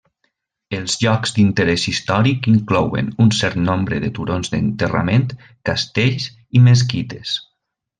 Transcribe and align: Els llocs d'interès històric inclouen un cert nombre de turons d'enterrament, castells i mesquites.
Els 0.77 0.95
llocs 1.03 1.33
d'interès 1.35 1.83
històric 1.91 2.49
inclouen 2.53 3.13
un 3.27 3.31
cert 3.43 3.61
nombre 3.69 4.03
de 4.07 4.11
turons 4.19 4.53
d'enterrament, 4.57 5.31
castells 5.73 6.31
i 6.61 6.69
mesquites. 6.71 7.41